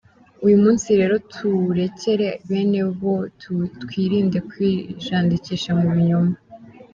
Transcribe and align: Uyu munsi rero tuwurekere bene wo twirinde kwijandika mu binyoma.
Uyu 0.45 0.57
munsi 0.63 0.87
rero 0.99 1.15
tuwurekere 1.31 2.27
bene 2.49 2.81
wo 3.01 3.13
twirinde 3.83 4.39
kwijandika 4.49 5.71
mu 5.79 5.87
binyoma. 5.93 6.35